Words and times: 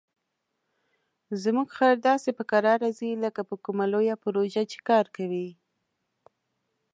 زموږ 1.43 1.67
خر 1.77 1.95
داسې 2.09 2.29
په 2.37 2.43
کراره 2.51 2.89
ځي 2.99 3.11
لکه 3.23 3.41
په 3.49 3.55
کومه 3.63 3.85
لویه 3.93 4.15
پروژه 4.23 4.63
چې 4.71 4.77
کار 4.89 5.05
کوي. 5.15 5.49